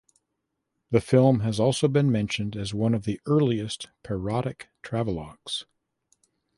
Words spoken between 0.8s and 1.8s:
The film has